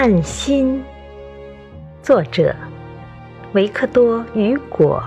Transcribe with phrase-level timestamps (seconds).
[0.00, 0.80] 看心。
[2.04, 2.54] 作者：
[3.52, 5.02] 维克多·雨果。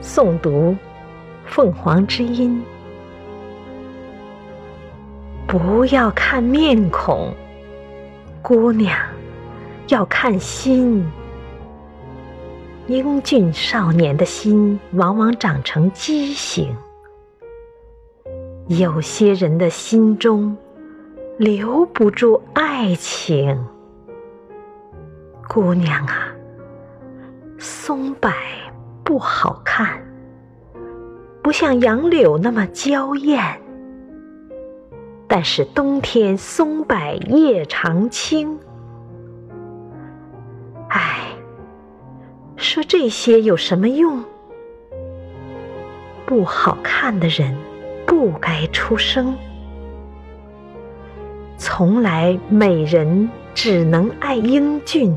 [0.00, 0.76] 诵读：
[1.44, 2.62] 凤凰之音。
[5.48, 7.34] 不要看面孔，
[8.40, 8.96] 姑娘，
[9.88, 11.04] 要看心。
[12.86, 16.72] 英俊少年的心，往往长成畸形。
[18.68, 20.56] 有些人的心中
[21.38, 23.64] 留不住爱情，
[25.48, 26.34] 姑娘啊，
[27.58, 28.28] 松柏
[29.04, 30.02] 不好看，
[31.40, 33.40] 不像杨柳那么娇艳。
[35.28, 36.96] 但是冬天松柏
[37.28, 38.58] 叶常青，
[40.88, 41.20] 唉，
[42.56, 44.24] 说这些有什么用？
[46.26, 47.56] 不好看的人。
[48.04, 49.36] 不该出生。
[51.58, 55.12] 从来美人只能爱英俊。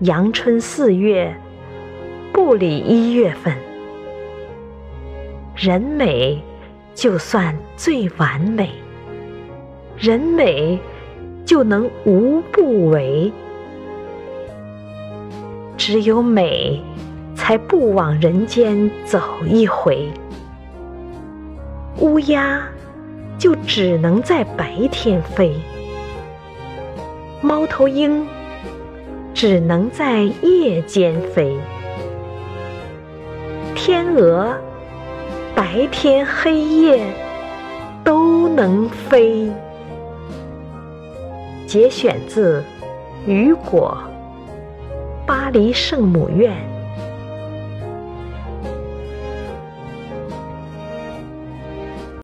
[0.00, 1.34] 阳春四月，
[2.32, 3.54] 不理一月份。
[5.54, 6.42] 人美，
[6.94, 8.70] 就算最完美。
[9.98, 10.78] 人美，
[11.44, 13.30] 就能无不为。
[15.76, 16.82] 只有美，
[17.34, 20.08] 才不枉人间走一回。
[22.00, 22.62] 乌鸦
[23.38, 25.54] 就只能在白天飞，
[27.40, 28.26] 猫头鹰
[29.32, 31.56] 只能在夜间飞，
[33.76, 34.52] 天鹅
[35.54, 37.06] 白天黑夜
[38.02, 39.48] 都能飞。
[41.64, 42.60] 节选自
[43.30, 43.96] 《雨果·
[45.26, 46.52] 巴黎圣母院》。